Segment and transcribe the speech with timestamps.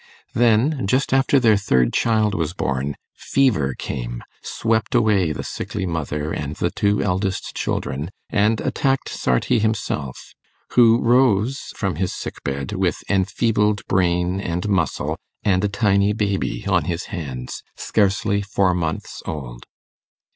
[0.33, 6.33] Then, just after their third child was born, fever came, swept away the sickly mother
[6.33, 10.33] and the two eldest children, and attacked Sarti himself,
[10.71, 16.65] who rose from his sick bed with enfeebled brain and muscle, and a tiny baby
[16.67, 19.67] on his hands, scarcely four months old.